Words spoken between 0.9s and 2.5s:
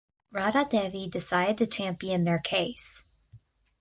decided to champion their